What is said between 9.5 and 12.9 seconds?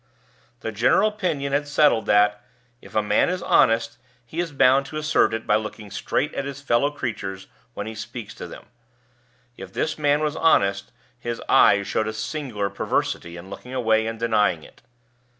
If this man was honest, his eyes showed a singular